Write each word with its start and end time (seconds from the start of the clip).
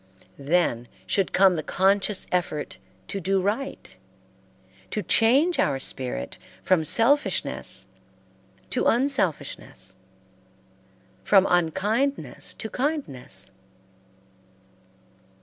Then 0.39 0.87
should 1.05 1.31
come 1.31 1.55
the 1.55 1.61
conscious 1.61 2.25
effort 2.31 2.79
to 3.07 3.19
do 3.19 3.39
right, 3.39 3.97
to 4.89 5.03
change 5.03 5.59
our 5.59 5.77
spirit 5.77 6.39
from 6.63 6.83
selfishness 6.83 7.85
to 8.71 8.87
unselfishness, 8.87 9.95
from 11.23 11.45
unkindness 11.51 12.55
to 12.55 12.67
kindness. 12.67 13.51